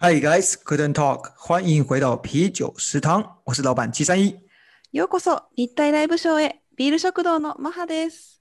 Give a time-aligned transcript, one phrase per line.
[0.00, 4.38] Hi guys, couldn't talk，欢迎回到啤酒食堂，我是老板七三一。
[4.92, 8.40] ようこそ日体ライブショーへビール食堂のマハです。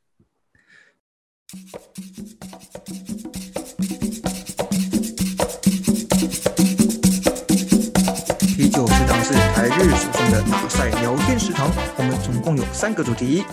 [8.55, 9.87] 啤酒食堂是台日
[10.29, 13.43] 的打赛聊天食堂，我们总共有三个主题。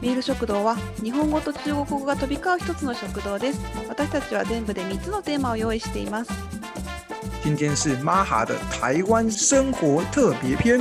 [0.00, 3.60] ビール食堂は日本語と中国語が飛び交う一つの食堂です。
[3.86, 6.32] 私たちは全部で3つのテーマを用意しています。
[7.44, 10.80] 今天是玛哈的台湾生活特别篇。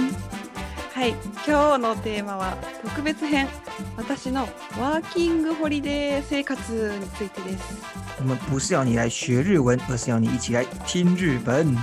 [0.94, 1.13] はい、
[1.45, 3.49] 今日のテーマは特別編。
[3.98, 4.48] 私の
[4.80, 7.63] ワーキングホリデー生活についてです。
[8.18, 11.76] 我们不是要你来学日文，而是要你一起来听日本。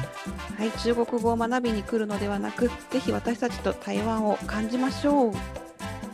[0.58, 5.32] はい、中国語を学びに来るのではなく、ぜひ私たちと台湾を感じましょう。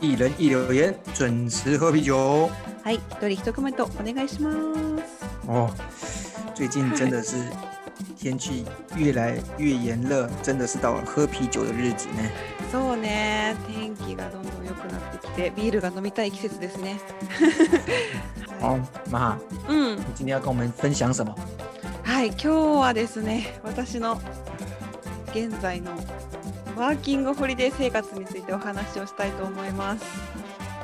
[0.01, 2.49] 一人一留言，准时喝啤酒。
[2.83, 4.57] はい、一人一コメントお願いします。
[5.47, 5.69] 哦，
[6.53, 7.37] 最近真的是
[8.19, 12.29] 天气越来越炎热，真的是到了喝啤酒的日子呢。
[12.71, 16.99] そうね、天気がどんどん良くなってきて、ビールが飲みたい季節ですね。
[18.59, 18.79] 好，
[19.11, 19.37] 玛哈，
[19.69, 21.35] うん、你今天要跟我们分享什么？
[22.03, 22.47] はい、今日
[22.79, 24.19] はですね、私の
[25.29, 25.91] 現在の
[26.75, 30.03] ワーキングホリデー生活についてお話をしたいと思います。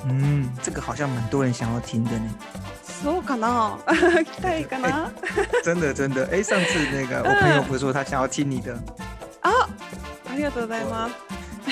[0.06, 2.30] 嗯，这个好像蛮多人想要听的呢。
[3.04, 3.78] そうかな？
[3.86, 5.12] 聞きたいかな
[5.64, 8.74] 真的真的， 哎，上次那个我朋友不是说他想要听你的，
[9.42, 9.68] あ
[10.32, 11.16] ありがとうございます。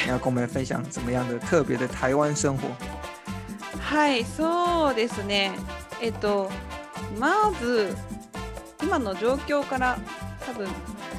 [0.04, 2.68] 你要跟我们分享怎么样的特别的台湾生活？
[3.80, 5.52] はい、そうですね。
[6.02, 6.50] えっと、
[7.20, 7.96] まず、
[8.82, 9.98] 今の状況から
[10.46, 10.68] 多分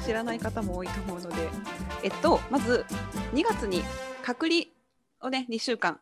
[0.05, 1.49] 知らない方も多いと思うので、
[2.03, 2.85] えっと、まず
[3.33, 3.83] 2月に
[4.23, 4.65] 隔離
[5.21, 5.99] をね、2週間、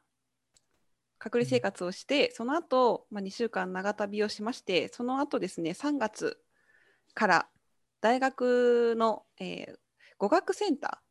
[1.21, 6.41] 隔離生活をして、その後、まあ、2週間長旅をしまして、その後ですね、3月
[7.13, 7.47] から
[8.01, 9.81] 大学の、えー
[10.21, 11.01] 語学センタ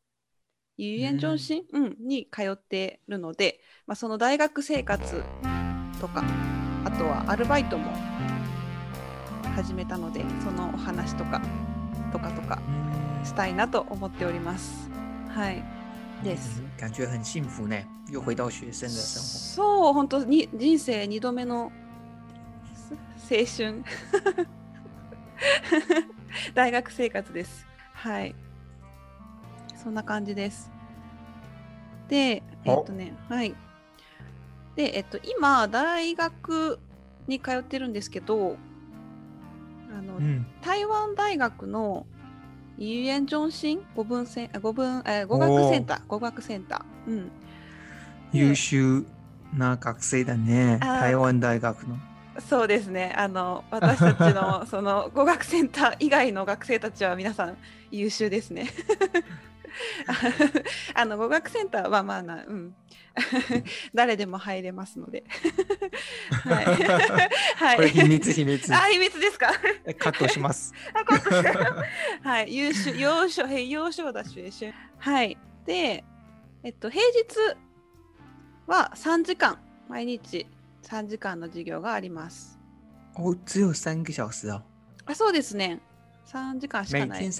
[0.78, 3.58] ー、ユーエンジョンシン、うん、に通ってるので、
[3.88, 5.24] まあ、その大学生活
[6.00, 6.22] とか
[6.84, 7.90] あとはアルバイトも
[9.56, 11.42] 始めたのでそのお話とか
[12.12, 12.60] とかとか
[13.24, 14.88] したいなと思っております。
[15.28, 15.79] はい。
[16.22, 16.62] です。
[16.78, 17.76] 感觉很幸福呢，
[18.10, 19.20] 又回到学生的生
[19.54, 21.72] そう本当に人生2度目の
[22.74, 22.94] す
[23.34, 23.84] 青春
[26.54, 27.66] 大学生活です。
[27.92, 28.34] はい。
[29.76, 30.70] そんな感じです。
[32.08, 33.54] で、えっとね、はい。
[34.76, 36.78] で、えっと、今、大学
[37.26, 38.56] に通ってるんですけど、
[39.90, 40.20] あの、活。
[40.20, 42.06] 嗯，台湾大学の
[42.80, 46.00] ユーエンジョンシン語文センあ語文えー語学センター。
[46.08, 47.30] 語学センター、うん、
[48.32, 49.04] 優秀
[49.54, 50.78] な学生だね。
[50.80, 51.98] 台湾大学の。
[52.48, 53.12] そうですね。
[53.18, 57.58] あの私たちのその語学センター以外の学生たちは皆さん
[57.90, 58.70] 優秀ですね
[60.94, 62.74] あの語学センターはまあなうん
[63.94, 65.24] 誰でも入れますので
[66.44, 66.64] はい、
[67.56, 68.74] はこれ秘い、密秘密。
[68.74, 69.50] あ秘密ですか？
[69.84, 70.72] えカットします。
[70.94, 71.34] あここ
[72.22, 75.36] はい、優秀、要所、へ要所だし、しはい。
[75.66, 76.04] で、
[76.62, 77.56] えっと、平日
[78.66, 79.58] は3時間、
[79.88, 80.46] 毎日
[80.84, 82.58] 3時間の授業があります。
[83.16, 84.62] 哦，只有三个小时哦，
[85.06, 85.80] あ、そうですね。
[86.26, 87.30] 3時間しか每ない。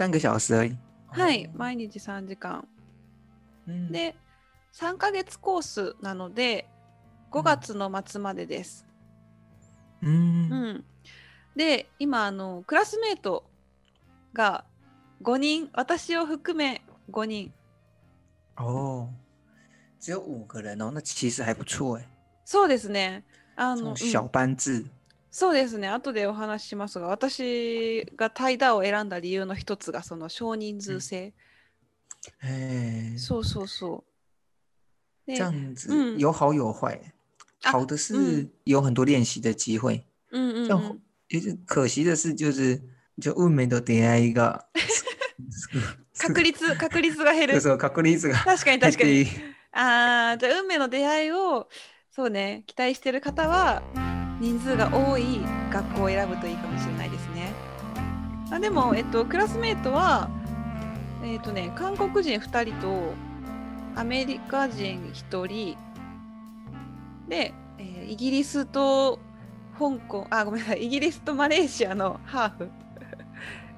[1.11, 2.67] はい哦，毎日3時間。
[3.67, 4.17] 嗯で、
[4.73, 6.69] 3ヶ月コースなので、
[7.31, 8.87] 5月の末までです。
[10.03, 10.85] 嗯うん。
[11.57, 13.45] で、今、あの、クラスメート
[14.33, 14.65] が
[15.23, 17.53] 5人、私を含め5人。
[18.57, 19.09] 哦，
[19.99, 22.07] 只有五个人哦，那其实还不错哎，
[22.45, 23.25] そうですね。
[23.57, 24.87] あの、这种小うん班制。
[25.31, 25.89] そうですね。
[25.89, 31.33] 後でお話ししますが、私がタイダーを選んだ理由の一つがその少人数制。
[32.43, 34.05] 哎，そうそうそ
[35.27, 35.31] う。
[35.31, 37.01] で这样子嗯有好有坏。
[37.63, 41.01] 啊好的是嗯有很多练习的机会，うんうん、う这样ん。
[41.29, 42.81] 就是可惜的是，就是
[43.21, 44.67] 就運命の出会いが
[46.19, 47.61] 確率、 確率が減る。
[47.61, 49.25] そう確率が確かに確かに。
[49.27, 49.31] て
[49.73, 51.69] ああ、じゃあ運命の出会いを、
[52.11, 53.83] そうね、期待してる方は、
[54.41, 55.41] 人数が多い
[55.71, 57.53] 学校を選ぶといいかもしれないですね。
[58.51, 60.29] あでも、えっと、クラスメートは、
[61.23, 63.13] えっとね、韓国人2人と、
[63.95, 65.77] アメリカ人1人、
[67.29, 69.21] で、えーイギリスと
[69.79, 72.71] 香港、あ、ごめんなさい、イギリスとマレーシアのハーフ。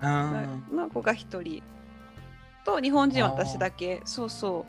[0.02, 1.62] うんの子が1人。
[2.64, 4.64] と、日本人私だけ、そうそ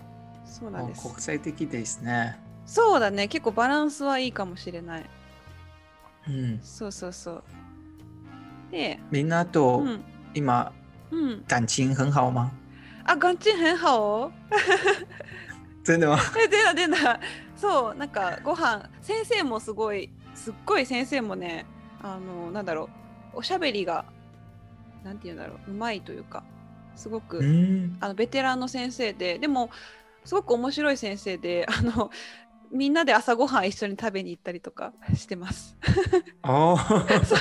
[0.46, 1.08] う、そうなんです。
[1.08, 2.40] 国際的ですね。
[2.66, 5.06] そうだね、結構バランスはいいかもしれない。
[6.28, 7.44] うん、そうそうそう。
[8.72, 10.04] で、みんなとうん、
[10.34, 10.72] 今
[11.12, 11.44] うん。
[11.48, 12.50] 感情很好吗？
[13.06, 13.98] あ、感情很好？
[14.00, 14.32] 哦。
[15.84, 16.18] 真的吗？
[16.38, 17.20] え、出た出た。
[17.56, 21.66] そう、なんかご飯、先生もすごい、すっごい先生もね、
[22.02, 22.90] あの、なんだろ
[23.34, 24.06] う、おしゃべりが、
[25.04, 26.44] なんて言うんだろう、うまいというか、
[26.96, 29.70] すごく、嗯，あのベテランの先生で、でも、
[30.26, 32.10] すごく面白い先生で、あの、
[32.74, 35.78] みんなで朝ごはん一緒に食べに行ったりとかしてます。
[36.42, 37.40] 哦，そう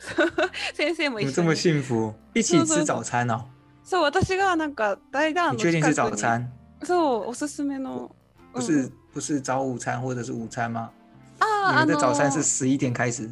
[0.00, 1.56] そう先生も一緒に。
[1.56, 3.44] 幸福，一起吃早餐哦？
[3.84, 6.50] そう、私がなんか大団の近くに早餐？
[6.82, 8.10] そう、おすすめの。
[8.52, 10.90] 不是不是早午餐或者是午餐吗？
[11.38, 13.30] あー、あ你们的早餐の是十一点开始，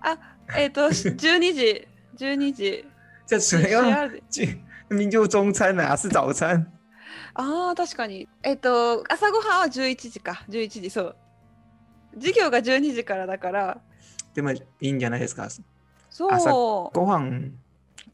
[0.00, 0.16] あ、
[0.56, 2.84] えっ、と、12時、12時。
[3.26, 4.08] 这怎么幸样？
[4.30, 4.46] せ就
[4.88, 6.64] 明明就中餐哪是早餐？
[7.38, 8.28] ああ、確かに。
[8.42, 10.44] えっ、と、朝ごはんは11時か。
[10.48, 11.16] 11時、そう。
[12.14, 13.80] 授業が12時からだから、
[14.34, 15.48] でもいいんじゃないですか。
[16.10, 17.52] そう、ご飯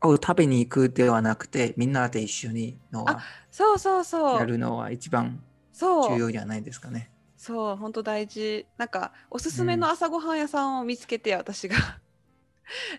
[0.01, 3.21] を食べに行くではなくて、みんなで一緒にのは
[3.51, 4.39] そうそうそう。
[4.39, 5.43] やるのは一番
[5.73, 7.11] そう、重要じゃないですかね。
[7.37, 8.67] そう、本当大事。
[8.77, 11.77] なんか、おすすめの朝ごはん屋さんを見つけて、私が。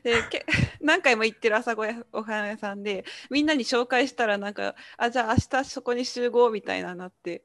[0.03, 0.45] でけ
[0.81, 7.43] 何回も行ってる朝ごはん屋さんでみんなに紹介したらなんかあじゃあ明日そこに集合みたいななって。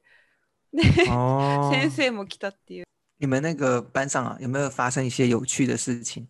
[0.73, 2.83] で、哦 先生も来たっていう。
[3.17, 6.27] 你们那个班上啊，有没有发生一些有趣的事情？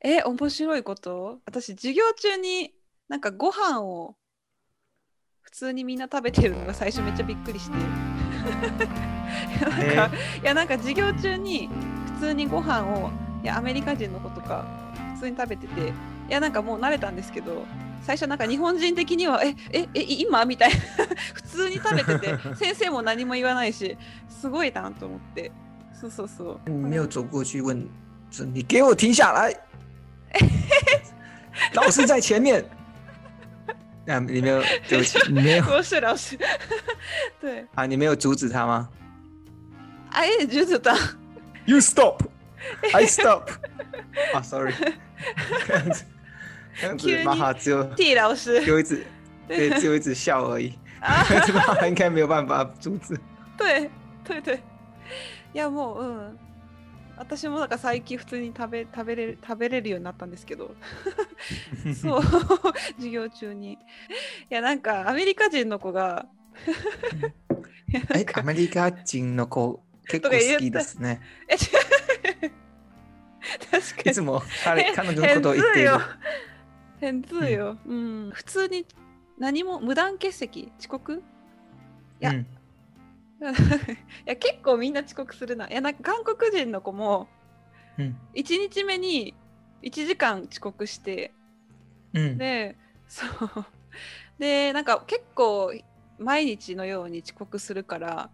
[0.00, 1.40] え面白いこと？
[1.44, 2.74] 私授業中に
[3.08, 4.16] なんかご飯を
[5.42, 7.76] 普通にみんな食べてるのが最初めっちゃびっくりして。
[7.76, 7.80] い
[9.60, 11.68] や なんか、いやなんか授業中に
[12.14, 13.10] 普通にご飯を
[13.42, 14.64] いやアメリカ人の子とか
[15.14, 15.92] 普通に食べててい
[16.28, 17.64] やなんかもう慣れたんですけど
[18.02, 20.44] 最初なんか日本人的にはえええ今？
[20.44, 20.76] みたいな。
[21.34, 23.96] 普通に食べてて 先生も何も言わないし
[24.28, 25.52] すごいなと思って。
[25.94, 26.70] そうそうそう。
[26.70, 27.86] 你没有走过去问，
[28.30, 29.54] 说你给我停下来，
[31.74, 32.64] 老师在前面。
[34.08, 35.64] 啊，你没有，对不起，你没有。
[35.64, 36.36] 老师老师。
[37.40, 37.64] 对。
[37.76, 38.88] 啊，你没有阻止他吗？
[40.10, 40.96] あえジュズタン
[41.66, 42.16] ？You stop,
[42.94, 43.50] I stop。
[44.34, 44.72] 啊，sorry，
[45.66, 46.04] 这样子，
[46.78, 49.04] 这样子急，に马哈只有 T 老师只有一直
[49.48, 53.18] 对，只有一直笑而已，あ这个应该没有办法阻止。
[53.56, 53.90] 对
[54.24, 54.56] 对对
[55.54, 56.38] いやもううん。
[57.14, 60.74] 私もなんか最近普通に食べ食べれる食べれるようになったんですけど。
[61.94, 62.22] そう。
[62.96, 63.74] 授業中に。
[63.74, 63.78] い
[64.48, 66.26] やなんかアメリカ人の子が。
[67.88, 71.20] いやな哎ん、かアメリカ人の子結構好きですね。
[71.48, 71.60] え違う
[73.70, 74.10] 確かに。
[74.10, 75.90] いつも彼へ彼女のことを言っている。
[77.00, 78.86] 変通よ、うん、普通に
[79.38, 80.72] 何も無断欠席？
[80.78, 81.22] 遅刻？
[82.20, 82.30] いや。
[82.30, 82.46] うん。
[83.42, 83.46] い
[84.26, 85.68] や結構みんな遅刻するな。
[85.68, 87.28] いやなんか韓国人の子も
[87.98, 88.16] うん。
[88.34, 89.34] 1日目に
[89.82, 91.32] 1時間遅刻して
[92.14, 92.38] うん。
[92.38, 92.76] で
[93.08, 93.66] そう。
[94.38, 95.72] でなんか結構
[96.18, 98.30] 毎日のように遅刻するから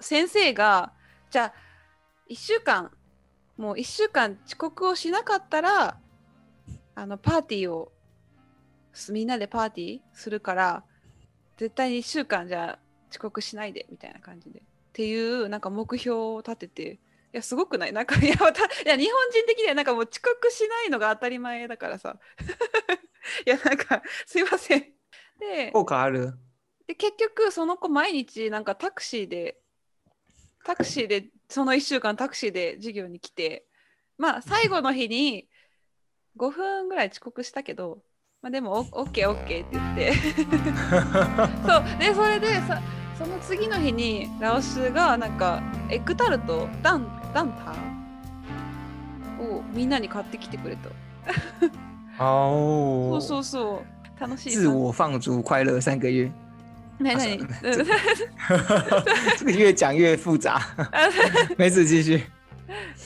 [0.00, 0.92] 先生が
[1.30, 1.54] じゃあ
[2.30, 2.90] 1週間
[3.56, 5.98] もう1週間遅刻をしなかったら
[6.94, 7.92] あのパーティーを
[8.92, 10.84] すみんなでパーティーするから
[11.56, 12.78] 絶対に1週間じゃあ
[13.10, 14.62] 遅刻しないでみたいな感じでっ
[14.92, 16.98] ていうなんか目標を立ててい
[17.32, 17.92] やすごくない？
[17.92, 22.16] なんかいやまたいや日本人的にはなんかもう遅刻しないのが当たり前だからさ。
[23.46, 24.80] いやなんかすいません。
[25.40, 26.34] で効果ある？
[26.86, 29.58] で結局その子毎日なんかタクシーで
[30.64, 33.66] タクシーでその1週間タクシーで授業に来て
[34.18, 35.46] まあ最後の日に
[36.36, 37.98] 5分ぐらい遅刻したけど、
[38.42, 40.12] まあ、でもオッケーオッケーって言って。
[41.66, 42.82] そうでそれでさ
[43.16, 50.90] その次の日にラオスがなんかエッグタルトダンダンタンをみんなに買ってきてくれた。
[52.18, 54.20] 哦そうそうそう。
[54.20, 54.48] 楽しい。
[54.50, 56.30] 自我放逐快乐三个月，
[57.02, 57.14] 何？
[57.16, 57.46] 何
[58.48, 59.04] あ
[59.38, 60.60] 这个越讲越复杂。
[61.58, 62.22] 没事，继续。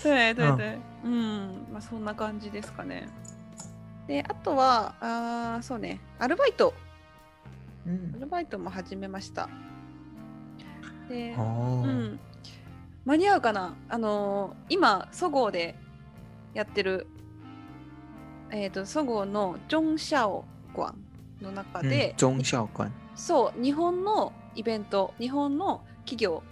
[0.02, 0.78] 对对对。
[1.04, 3.09] うん、まあそんな感じですかね。
[4.07, 6.75] で、あとは、あーそうね、アルバイト。
[7.87, 9.49] ア嗯，ルバイトも始めました。
[11.09, 12.18] で、哦う，ん。
[13.04, 13.75] 間に合うかな？
[13.88, 15.76] あのー今、そごうで
[16.52, 17.07] やってる、
[18.50, 20.95] えっ、と、そごうのジョンシャオ館
[21.40, 22.92] の中で、嗯中校官。
[23.18, 26.42] そう、日本のイベント、日本の企業、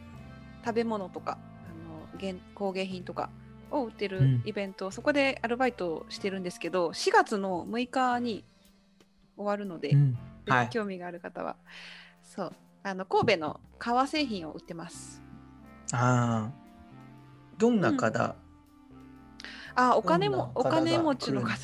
[0.64, 3.30] 食べ物とか、あの現工芸品とか
[3.70, 8.44] を売ってるうんイベント、そこでアルバイトをしてるんですけど、4月の6日に
[9.36, 11.56] 終わるので、嗯，ぜはいひ興味がある方は、
[12.22, 15.22] そう、あの神戸の革製品を売ってます。
[15.92, 16.66] ああ。
[17.58, 18.34] どんな方？
[19.74, 21.56] あ、お金も、お金持ちの方。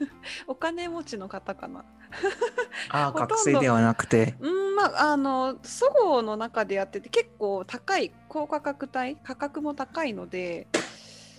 [0.46, 1.84] お金持ちの方かな。
[2.90, 4.34] ああ、学生ではなくて。
[4.40, 10.66] うん、まあ、あの、そごうの中でやってて、結構高い、高価格帯、価格も高いので。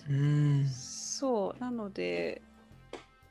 [0.08, 0.66] うん。
[0.68, 2.42] そう、なので。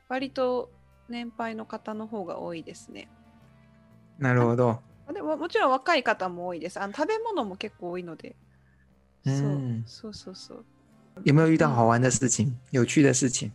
[0.08, 0.70] 割と
[1.08, 3.08] 年配の方の方が多いですね。
[4.18, 4.82] なるほど。
[5.12, 6.80] でも、もちろん若い方も多いです。
[6.80, 8.36] あの、食べ物も結構多いので。
[9.24, 10.66] そううん、そうそうそう。
[11.24, 13.52] 有没有遇到好玩的事情、有趣的事情？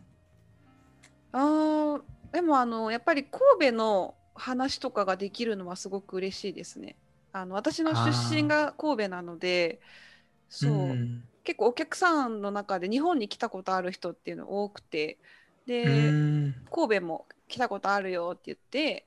[2.31, 6.95] でもあのやっぱり神戸の話とかができるのはすごく嬉しいですね。
[7.33, 9.79] あの私の出身が神戸なので
[10.49, 15.17] そう、ん結構お客さんの中で日本に来たことある人っていうの多くて
[15.65, 16.55] で、うん。
[16.69, 19.05] 神戸も来たことあるよって言って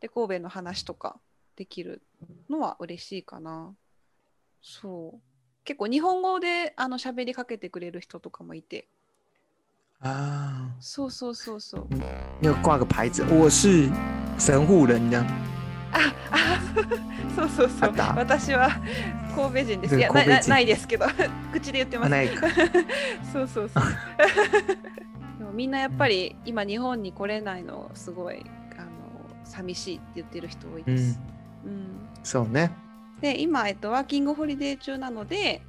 [0.00, 1.18] で神戸の話とか
[1.56, 2.02] できる
[2.50, 3.74] のは嬉しいかな。
[4.60, 5.20] そう
[5.64, 8.86] 結構日本語であの喋りかけてくれる人とかもいて
[10.00, 11.86] 啊，そうそうそうそう。
[12.40, 13.90] 你有挂个牌子，我是
[14.38, 15.26] 神户人这样。
[15.92, 16.60] ああ
[17.34, 17.92] そうそうそう。
[18.16, 18.70] 私は
[19.34, 19.94] 神戸人です。
[19.94, 20.48] うんいやな神戸人。
[20.50, 21.06] なないですけど
[21.52, 22.06] 口で言ってます。
[22.06, 22.46] あないか。
[23.32, 23.84] そうそうそう。
[25.38, 28.44] でもみんなやっぱり今日本に来れないのすごい
[28.76, 28.88] あの
[29.44, 31.20] 寂しいって言ってる人多いです、
[31.64, 32.08] うん。
[32.22, 32.70] そうね。
[33.20, 35.62] で今、えっと、ワーキングホリデー中なので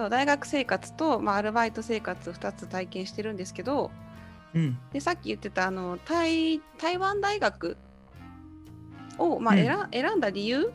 [0.00, 3.90] そう大学生活と、まあ、アルバイト生活2つ体験してるんですけど
[4.54, 4.78] うん。
[4.94, 7.76] でさっき言ってたあの台台湾大学
[9.18, 10.72] を、まあうん選選んだ理由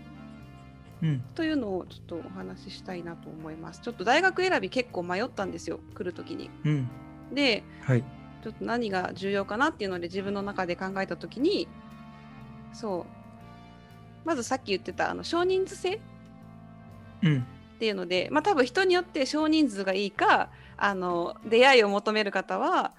[1.01, 1.23] うん。
[1.33, 3.81] というのをちょっとお話ししたいなと思います。
[3.81, 6.51] ちょっと大学選び結構迷ったんですよ、来るときに。
[6.63, 6.87] うん。
[7.33, 8.03] で、はい。
[8.43, 11.67] ちょっと何が重要かなっていうので自分の中で考えたときに、
[12.73, 13.07] そ
[14.23, 15.99] う、まずさっき言ってたあの少人数制っ
[17.23, 17.45] うん。
[17.79, 22.93] ていうので、まあ多分人によって少人数がいいか、あの出会いを求める方は、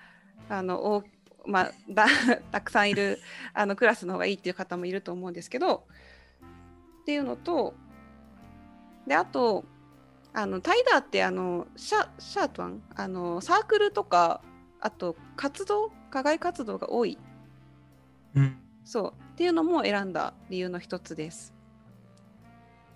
[0.49, 1.05] あのお
[1.47, 2.07] まあ、だ
[2.51, 3.21] たくさんいる
[3.55, 5.87] あのクラスの方がいいっていう方もいると思うんですけど
[7.03, 7.75] っていうのと
[9.07, 9.65] であと
[10.33, 14.43] あのタイダーってあのシャシャートワンあのサークルとか
[14.81, 17.19] あと活動課外活動が多い
[18.35, 18.59] うん。
[18.85, 21.55] そうっていうのも選んだ理由の一つです。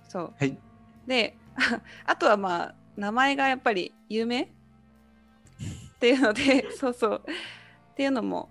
[0.09, 0.59] そうはい。
[1.07, 1.37] で
[2.07, 4.49] あとはまあ名前がやっぱり有名っ
[6.01, 7.23] ていうのでそうそう
[7.93, 8.49] っていうのも、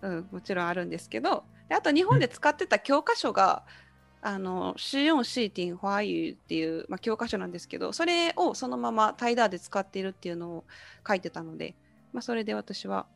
[0.00, 3.64] うん、もちろんあるんですけどであと日本で使ってた教科書が
[4.22, 10.64] 「あのシヨンシーティン・華語」っていう、まあ、教科書なんですけどそれをそのままタイダーで使っているっていうのを
[11.06, 11.74] 書いてたので、
[12.12, 13.06] まあ、それで私は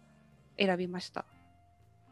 [0.59, 1.25] 選びました。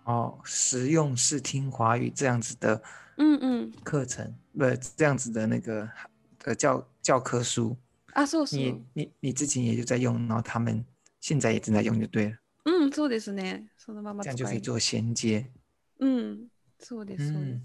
[0.07, 2.83] 哦，实用视听华语这样子的
[3.17, 3.73] うんうん。
[3.83, 5.89] 课程，不，这样子的那个
[6.45, 7.77] 呃教教科书，
[8.15, 8.61] あそうそう。
[8.61, 10.85] 你你你之前也就在用，然后他们
[11.21, 13.69] 现在也正在用就对了，うんそうですね。
[13.79, 14.31] そのまま这。
[14.31, 15.47] 样就可以做衔接。
[15.99, 16.49] うん
[16.79, 17.63] そうです嗯。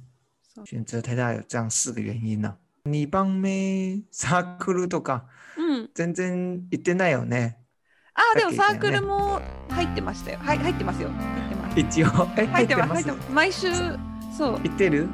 [0.65, 5.25] 选择台大有这样四个原因呢、二番目サークルとか
[5.57, 5.89] うん。
[5.93, 7.57] 全然行ってないよね。
[8.13, 10.39] あでもサークルも入ってましたよ。
[10.39, 11.09] はい入ってますよ。
[11.09, 11.79] 入ってます。
[11.79, 12.07] 一応
[12.37, 12.93] え入ってます。
[12.93, 13.31] 入って行ます。
[13.31, 13.67] 毎週
[14.37, 15.07] そうってる？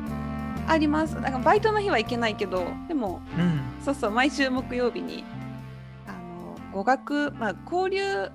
[0.68, 1.20] あります。
[1.20, 3.62] なんかバイトの日は行けないけど、でもうん。
[3.84, 5.24] そうそう毎週木曜日に
[6.08, 8.32] あの語学まあ交流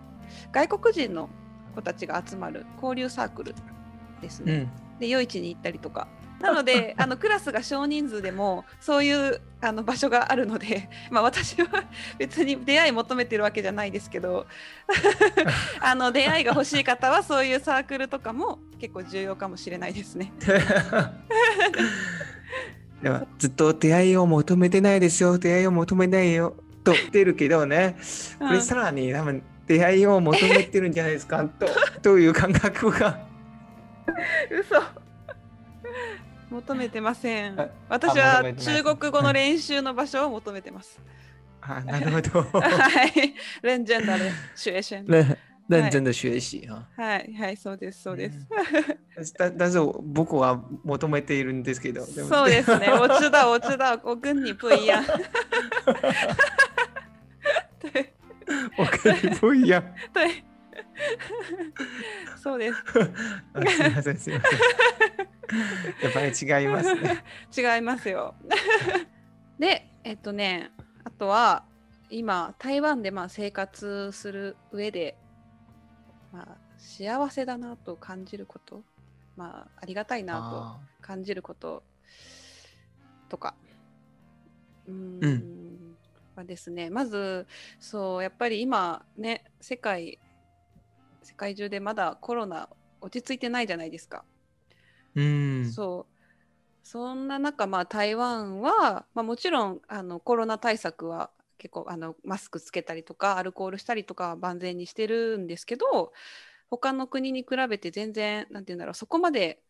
[0.52, 1.28] 外国人の
[1.74, 3.54] 子たちが集まる交流サークル
[4.20, 4.68] ですね。
[4.92, 4.98] うん。
[5.00, 6.08] で夜市に行ったりとか。
[6.40, 11.68] なのであのクラスが少人数でもそういうあの場所があるので、 まあ、私は
[12.18, 14.46] 別に出会い求めてるわけじゃないですけど
[15.80, 20.32] あの出会いが欲しい方はそういうサークルとかも結構重要かもしれないですね。
[23.02, 25.38] でもずっと出会いを求めてないですよ。
[25.38, 26.54] 出会いを求めないよ
[26.84, 27.96] と言ってるけどね。
[28.38, 31.66] これさらに多分出会いを求めてるんじゃないですかと
[32.02, 33.20] という感覚が。
[34.50, 34.99] 嘘
[36.50, 37.68] 求めてませんあ。
[37.88, 41.00] 私は中国語の練習の場所を求めてます。
[41.62, 42.60] あなるほど。
[42.60, 43.34] はい。
[43.62, 45.06] レンジェンダーでシュエーション。
[45.06, 45.36] 认
[45.68, 46.88] 认真的学習啊。
[46.96, 48.48] はい、はい、そうです、そうです。
[49.38, 52.04] 但但是我僕は求めているんですけど。
[52.04, 52.88] そうですね。
[52.90, 55.04] 我知道，我知道，我跟你不一样。
[57.78, 58.14] 对
[58.76, 59.80] 我跟你不一样。
[60.12, 60.42] 对，
[62.36, 62.84] そうです。
[63.54, 64.60] あすみませんすみません。
[66.02, 67.24] やっぱり違いますね。
[67.56, 68.34] 違いますよ。
[69.58, 70.70] で、えっとね、
[71.04, 71.64] あとは
[72.08, 75.16] 今台湾でまあ生活する上で、
[76.32, 78.84] まあ、幸せだなと感じること、
[79.36, 81.82] まあ、ありがたいなとあ感じること
[83.28, 83.54] とか。
[84.86, 85.80] うーんうん
[86.36, 87.46] はですね、まず
[87.78, 90.18] そうやっぱり今ね世界
[91.30, 92.68] 世界中でまだコロナ
[93.00, 94.24] 落ち着いてないじゃないですか。
[95.14, 95.72] うん。
[95.72, 96.16] そう
[96.82, 106.12] そんな中、まあ、台湾は、まあ、もちろんあのコロナ対策は結構あのマスクつけたりとかアルコールしたりとかは万全にしてるんですけど
[106.68, 109.60] 他の国に比べて全然なんて言うんだろうそこまで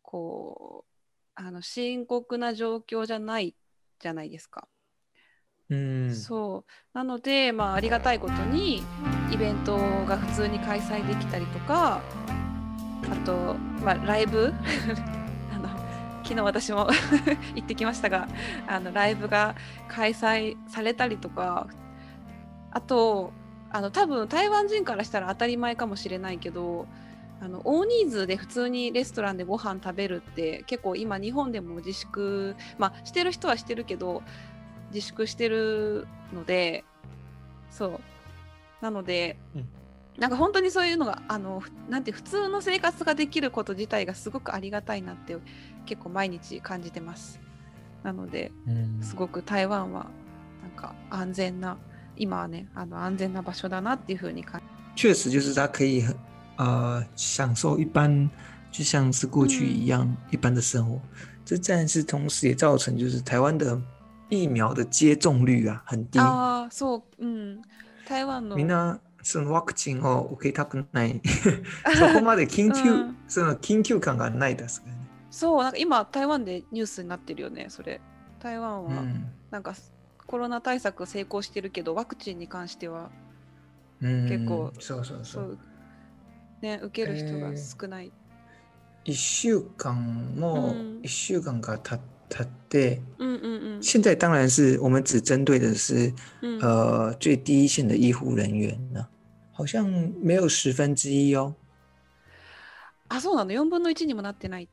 [0.00, 0.90] こう
[1.34, 3.54] あの深刻な状況じゃない
[3.98, 4.68] じゃないですか。
[5.68, 6.14] うん。
[6.14, 8.82] そうなので、まあ、ありがたいことに
[9.30, 12.00] イベントが普通に開催できたりとか
[13.10, 14.52] あと、まあ、ライブ？
[15.54, 15.68] あの
[16.22, 16.88] 昨日私も
[17.54, 18.28] 行ってきましたが
[18.66, 19.54] あのライブが
[19.88, 21.68] 開催されたりとか
[22.72, 23.32] あと
[23.70, 26.86] あの多分台湾人からしたら当たり前かもしれないけど
[27.40, 34.22] あの大人数で普通にレストランでご飯食べるって結構今日本でも自粛まあしてる人はしてるけど
[34.92, 36.84] 自粛してるので
[37.70, 38.00] そう。
[38.80, 39.68] なので、うん。
[40.18, 45.34] なんか本当にそういうのがあのふなんて普通の生活ができること自体がすごくありがたいなって
[45.86, 47.40] 結構毎日感じてます。
[48.02, 49.02] なのでうん。
[49.02, 50.10] すごく台湾は
[50.62, 51.78] なんか安全な
[52.16, 54.60] 今はねあの安全な場所だなっていうふうに感
[54.94, 56.14] じ确实就是他可以很
[56.58, 58.28] 呃享受一般，
[58.70, 61.00] 就像是过去一样、一般的生活。
[61.46, 63.80] 这但是同时也造成就是台湾的
[64.28, 66.18] 疫苗的接种率啊很低。
[66.18, 67.62] ああそううん
[68.10, 68.56] 台湾の。
[68.56, 71.20] みんなそのワクチンを受けたくない。
[71.96, 73.16] そこまで緊急、うん。
[73.28, 74.92] その緊急感がないですね。
[75.30, 78.00] そうなんか今台湾でニュースになってるよねそれ。
[78.40, 79.26] 台湾は、うん。
[79.52, 79.76] なんか
[80.26, 83.10] コロナ対策成功してるけどワクチンに関しては
[84.02, 84.28] うん。
[84.28, 85.32] 結構そうそうそ。
[85.32, 85.58] そうう
[86.60, 88.12] ね受ける人が少ない、
[89.04, 91.00] 一週間もうん。
[91.04, 92.19] 一週間が経経って、うん
[93.18, 99.06] うん现在当然是我们只针对的是うんうん呃最低线的医护人员呢，
[99.52, 99.88] 好像
[100.22, 101.54] 没有十分之一哦，
[103.08, 104.68] あそうなの？4分の1にもなってない。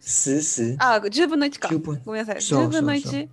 [0.00, 0.76] 十十。
[0.78, 1.68] あ10分の1か。
[1.68, 2.42] 十分，ごめんなさい。
[2.42, 3.00] そう10分のそう。
[3.00, 3.28] そう1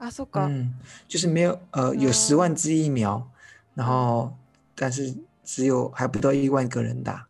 [0.00, 0.70] あそっか、嗯，
[1.08, 3.22] 就是没有呃有十万哦支疫苗，
[3.74, 4.32] 然后
[4.76, 7.26] 但是只有还不到一万个人打，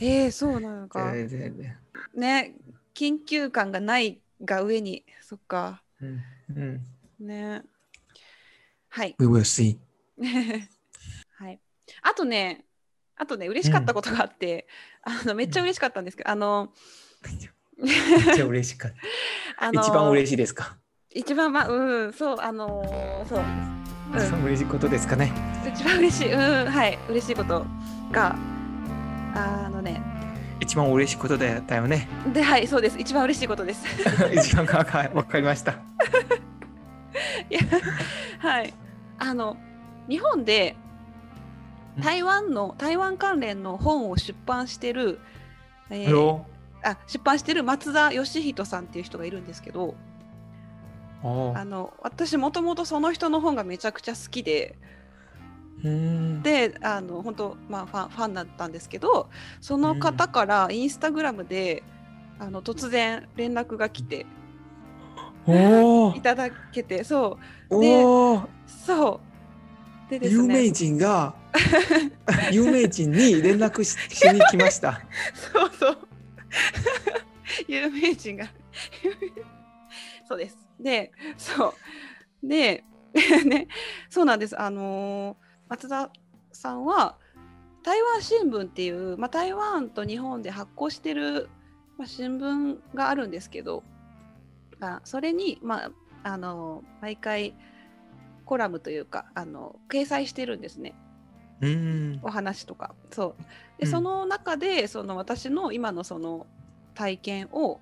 [0.00, 1.12] えー、そうなのか。
[1.12, 1.74] 对对对，
[2.16, 2.54] ね
[2.94, 5.82] 緊急感がないが上にそっか。
[6.00, 6.20] 嗯
[6.54, 6.80] 嗯
[7.20, 7.62] ね。
[8.88, 9.78] はい，We will see，
[11.38, 11.60] はい。
[12.02, 12.64] あとね、
[13.16, 14.66] あとね、嬉しかったことがあって、
[15.02, 16.72] あのめっちゃ嬉しかったんですけど、あの、
[17.78, 19.68] めっちゃ嬉しかった。
[19.72, 20.76] 一番嬉しいですか？
[21.14, 23.44] 一番まあ、うん、そう、あのそう、
[24.16, 25.32] 一番嬉しいことですかね。
[25.74, 27.64] 一番嬉しい、うん、はい、嬉しいこと
[28.10, 28.36] が、
[29.34, 30.02] あのね、
[30.62, 32.08] 一番嬉しいことだだよね。
[32.32, 33.84] で、はい、そうです、一番嬉しいことです。
[34.32, 35.72] 一番かかわかりました。
[37.50, 37.60] いや
[38.38, 38.72] はい、
[39.18, 39.56] あの、
[40.08, 40.76] 日本で
[42.00, 45.20] 台湾の、台湾関連の本を出版してる、
[45.90, 46.46] えーよ。
[46.84, 49.94] あ出版してる松田義人さんっていう人がいるんですけど、
[51.22, 54.92] おあの私もともとその人の本がめちゃくちゃ好きでうん。
[55.82, 59.28] であの本当まあファンファンだったんですけど
[59.60, 61.82] その方からインスタグラムで、
[62.38, 64.26] あの突然連絡が来て
[66.16, 66.20] い。
[66.20, 67.38] ただけてそ
[67.70, 67.76] う。
[67.76, 68.48] おお。
[68.66, 69.20] そ
[70.08, 70.10] う。
[70.10, 71.34] でです有名ね人が
[72.52, 75.00] 有名人に連絡ししに来ました。
[75.34, 75.98] そうそう。
[77.66, 78.46] 有名人が
[80.28, 80.56] そうです。
[80.78, 81.74] でそ
[82.44, 82.46] う。
[82.46, 82.84] で
[83.44, 83.68] ね
[84.08, 84.60] そうなんです。
[84.60, 86.10] あのー松田
[86.52, 87.16] さんは
[87.82, 91.48] 台湾新聞っていう、まあ、台湾と日本で発行してる、
[91.96, 93.82] まあ、新聞があるんですけど
[94.82, 95.90] あそれに、まあ、
[96.24, 97.54] あの毎回
[98.44, 100.94] コラムというかあの掲載してるんですね。
[101.62, 102.20] うん。
[102.22, 103.42] お話とかそう
[103.80, 106.46] で、うんその中でその私の今のその
[106.92, 107.80] 体験を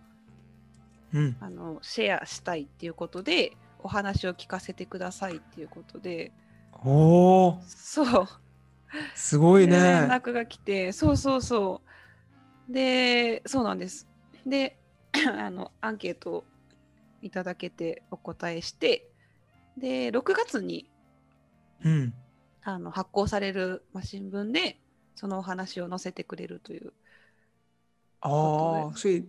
[1.12, 1.36] うん。
[1.40, 6.30] あのシェアしたいっていうことでお話を聞かせてくださいっていうことで
[6.84, 7.62] おお。
[7.66, 8.28] そう
[9.14, 10.14] すごいで連ね。
[10.14, 11.80] 絡が来てそうそうそ
[12.68, 14.08] うでそうなんです
[14.46, 14.78] で
[15.38, 16.44] あのアンケートを
[17.22, 19.08] いただけてお答えして
[19.76, 20.90] で6月に
[21.84, 22.14] うん。
[22.62, 24.78] あの発行される、まあ、新聞で
[25.16, 26.92] そのお話を載せてくれるという
[28.20, 29.26] 哦，所以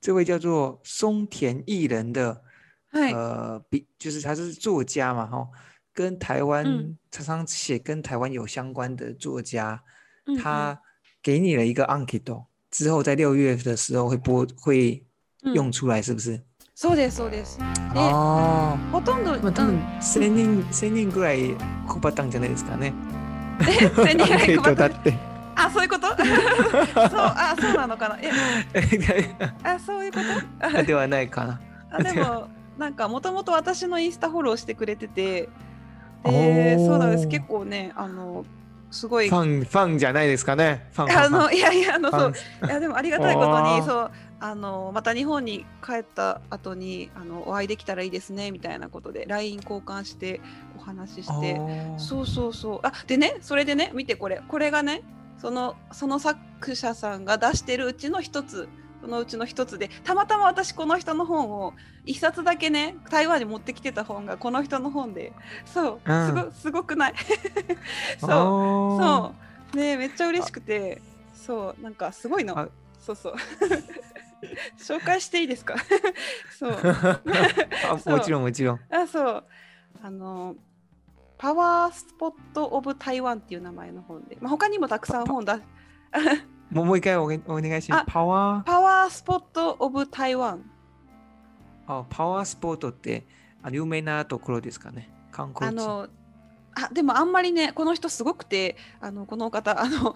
[0.00, 2.42] 这位叫做松田艺人的，
[2.90, 5.48] はい、呃，比就是他是作家嘛，哈，
[5.94, 9.80] 跟台湾嗯常常写跟台湾有相关的作家，
[10.26, 10.78] うんうん他
[11.22, 15.04] 给你了一个 anketo，之后在六月的时候会播会
[15.42, 16.40] うん用出来，是不是？
[16.74, 17.58] そうですそうです。
[17.92, 21.54] で、哦，ほとんど、那他们千人千人ぐらい
[21.86, 22.94] 配ったんじゃないですかね。
[23.60, 25.12] 千人ぐらい配っアンケートだって。
[25.56, 26.06] あそういうこと？
[26.16, 28.18] そうあそうなのかな？
[28.22, 28.30] え
[29.62, 30.20] あそういうこ
[30.72, 30.82] と？
[30.84, 31.60] ではないかな。
[31.90, 32.48] あでも
[32.78, 35.50] なんかもともと私のインスタフォローしてくれてて
[36.24, 37.28] でそうなんです。
[37.28, 38.44] 結構ねあの
[38.90, 39.28] すごい。
[39.28, 40.88] ファンファンじゃないですかね。
[40.92, 42.32] ファンあのいやいやあのそう。
[42.66, 50.40] いやでもありがたいことにそうあのまた日本に帰った後にあのお会いできたらいいですねみたいなことで LINE 交換して
[50.78, 51.58] お話しして。
[51.58, 52.80] あそうそうそう。
[52.82, 54.42] あでねそれでね見てこれ。
[54.46, 55.02] これがね
[55.38, 58.68] そのその作者さんが出してるうちの一つ
[59.00, 61.72] そのうちの一つでたまたま私この人の本を
[62.04, 65.32] 一冊だけね台湾に持ってきてた本がこの人の本で
[65.64, 66.26] そううん。
[66.26, 67.14] すごすごくない？
[68.20, 69.34] そうそ
[69.74, 69.76] う。
[69.76, 71.00] ねめっちゃ嬉しくて
[71.34, 72.58] そうなんかすごいの。
[72.58, 72.68] あ。
[72.98, 73.34] そうそう。
[74.78, 75.74] 紹介していいですか？
[76.58, 76.72] そう。
[76.72, 78.16] あそう。
[78.16, 78.80] もちろんもちろん。
[78.90, 79.44] あそう。
[80.02, 80.56] あの
[81.38, 85.60] パワースポット・オブ・台湾っていう名前の本で、まあ、他にもたくさん本だ
[86.70, 88.04] もうもう一回おげお願いしますあ。
[88.06, 90.64] パワーパワースポット・オブ・台湾
[91.86, 93.26] あパワースポットって
[93.62, 95.10] あの有名なところですかね。
[95.32, 95.80] 観光地。
[95.80, 96.08] あの
[96.74, 100.14] あでもあんまりねこの人すごくてあのこの方あの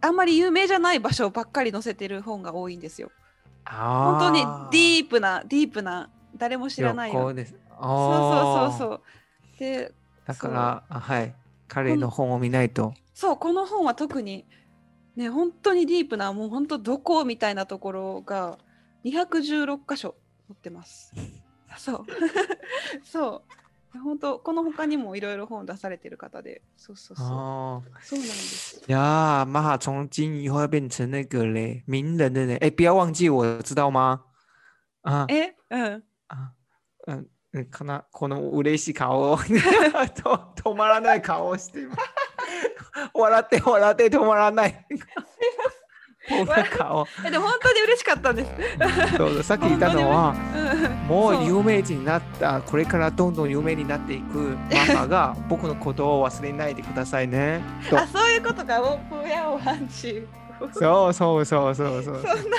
[0.00, 3.10] あんまり有名じゃない場所ばっかり載せてる本が多いんですよ。
[3.64, 4.40] 本当に
[4.72, 7.32] ディープなディープな誰も知らないよ。
[7.32, 7.52] です。
[7.52, 9.00] そうそうそうそう。
[9.58, 9.92] で
[10.26, 11.34] だからあはい
[11.68, 12.94] 彼の本を見ないと。
[13.14, 14.46] そうこの本は特に
[15.18, 18.58] ね本当にディープなもう本当どこみたいなところが
[19.04, 20.14] 216箇所
[20.48, 21.12] 載ってます。
[21.76, 22.06] そう。
[23.04, 23.42] そ
[23.94, 23.98] う。
[24.02, 26.62] 本当この他にもいろいろ本出されてる方で。
[26.76, 27.26] そうそうそう。
[27.26, 28.84] 哦そうなんです。
[28.86, 31.82] 呀，玛哈从今以后要变成那个嘞。
[31.86, 34.24] 名人的嘞，哎，不要忘记我，知道吗？
[35.02, 35.26] 啊。
[35.28, 35.54] え？
[35.70, 36.04] うん。
[36.28, 36.52] 啊，
[37.06, 42.00] 嗯嗯，かなこの嬉しい顔 止まらない顔をしています。
[43.14, 44.86] 笑って笑って止まらない。
[46.28, 47.06] この顔。
[47.26, 49.16] えでも本当に嬉しかったんです。
[49.16, 50.34] そうださっき言ったのは。
[50.54, 50.58] う
[51.04, 54.58] んもそうう有名人になったこれからどんどん有名になっていく
[54.88, 57.62] ママが 僕のことを忘れないでくださいね。
[57.88, 58.78] とあそういうことか。
[58.80, 60.26] 我不要忘记。
[60.74, 62.20] そうそうそうそうそう。
[62.20, 62.58] そんな。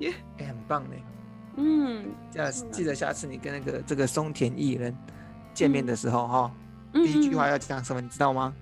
[0.00, 0.12] 哎，
[0.44, 0.96] 很棒呢。
[1.58, 2.14] うん。
[2.32, 4.92] 这样是的记得下次你跟那个这个松田艺人
[5.54, 6.50] 见面的时候哈，
[6.92, 8.52] うん第一句话要讲什么，你知道吗？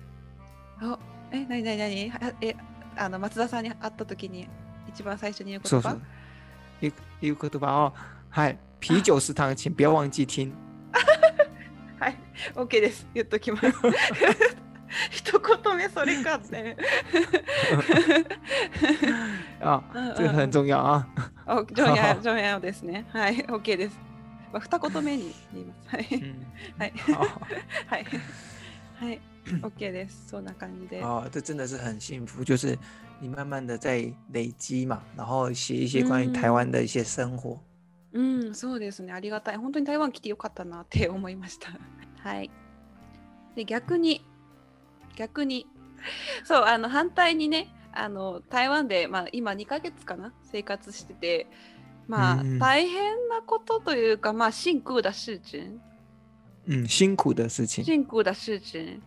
[0.81, 0.99] あ
[1.31, 2.11] え、なになになに？
[2.11, 2.55] あえ、
[2.97, 4.47] あの松田さんに会った時に
[4.87, 5.89] 一番最初に言う言葉？
[5.89, 6.01] 说说，
[6.81, 7.93] 一一个言葉哦，
[8.29, 10.51] 嗨，啤酒食堂，请不要忘記听。
[11.99, 12.17] はい、
[12.55, 13.07] OK です。
[13.13, 13.67] 言っときます。
[15.09, 16.77] 一言目それかって。
[19.61, 21.07] 啊嗯，这个很重要啊。
[21.47, 23.05] おジョンヤ、ジョンヤですね。
[23.11, 23.99] はい、OK です。
[24.53, 25.95] まあ、二言目に言います。
[25.95, 26.45] はい、嗯，
[26.77, 27.13] はい、好
[27.87, 28.05] はい、
[28.99, 29.21] はい、
[29.61, 30.27] OK です。
[30.29, 31.01] そんな感じで。
[31.01, 32.77] 哦，这真的是很幸福，就是
[33.19, 37.59] 你慢慢的在累积嘛，然后写一些关于台湾的一些生活。
[38.13, 39.11] うん、そうですね。
[39.11, 39.57] ありがたい。
[39.57, 41.69] 本当に台湾来てよかったなって思いました。
[42.23, 42.49] はい。
[43.55, 44.25] で、逆に、
[45.15, 45.67] 逆に、
[46.45, 51.47] そう、あの、反対にね、あの、台湾で、まあ、今2ヶ月かな、生活してて、
[52.07, 55.79] まあ、うん大変なことというか、まあ、辛苦的事情、
[56.67, 57.83] 嗯，辛苦的事情。
[57.83, 59.01] 辛苦的事情、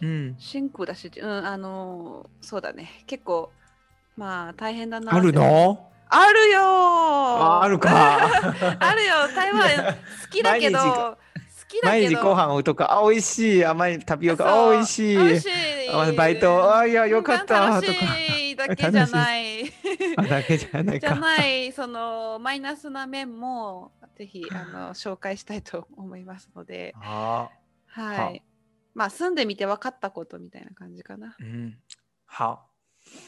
[0.00, 3.04] 嗯，辛苦的事情、うん、あの、そうだね。
[3.06, 3.50] 結構、
[4.16, 5.90] まあ、大変だなあるの？
[6.08, 7.90] あるよーああるか。
[8.78, 11.16] あるよ、台湾好きだけど、毎日好
[11.68, 13.64] きだけど、毎日ご飯とか、あ、美味しい。
[13.64, 15.16] あ、毎日タピオカ、あ、美味しい。
[15.16, 15.50] 美味しい
[15.90, 17.68] あバイト、あ、いや、よかった。
[17.68, 18.14] 楽とか。
[18.16, 19.64] しいだけじゃない。
[20.16, 21.16] あ、だけじゃないじゃか。
[21.16, 27.48] ない、そのマイナスな面もぜひあの紹介したいと思いますので、好，
[27.88, 28.42] はい。
[28.94, 31.36] まあ住んでみて分かったことみたいな感じかな。
[31.38, 31.78] うん、
[32.26, 32.44] 好、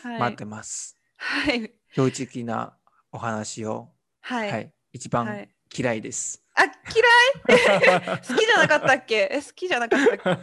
[0.02, 0.44] はい待って。
[0.44, 0.96] ます。
[1.16, 1.72] はい。
[1.94, 2.76] 正直な
[3.12, 3.90] お話を、
[4.22, 4.36] は。
[4.36, 5.48] はいい、一番はい。
[5.76, 6.42] 嫌いです。
[6.54, 8.18] あ、嫌い？
[8.26, 9.28] 好きじゃなかったっけ？
[9.30, 10.38] え、好きじゃなかったっ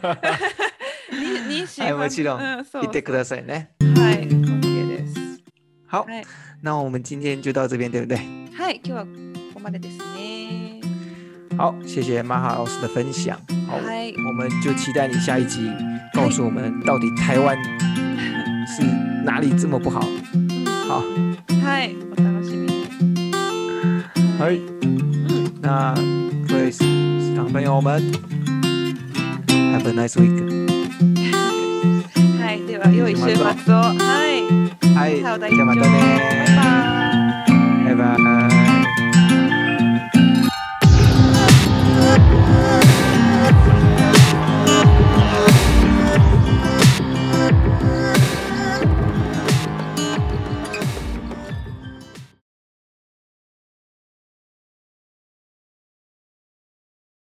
[1.10, 1.16] け？
[1.16, 3.74] に妊娠はいもちろんうん、そう言ってくださいね。
[3.80, 5.14] はい、OK です。
[5.88, 6.26] 好，はい。
[6.62, 8.18] 那我们今天就到这边，对不对？
[8.54, 10.80] はい、今日はここまでですね。
[11.56, 13.38] 好，谢谢玛哈老师的分享。
[13.66, 14.14] 好，Hi.
[14.26, 15.70] 我们就期待你下一集
[16.12, 17.56] 告诉我们到底台湾
[18.66, 18.82] 是
[19.24, 20.00] 哪里这么不好。
[20.88, 21.02] 好，
[21.62, 22.68] 嗨，我等到视频。
[24.38, 24.58] 嗨，
[25.62, 25.94] 那
[26.46, 28.02] Grace 食堂朋友们
[29.48, 30.36] ，Have a nice week。
[32.38, 32.90] 嗨，对吧？
[32.90, 33.54] 又一些，嗨，
[34.94, 35.48] 嗨，拜拜。
[37.86, 38.16] 拜拜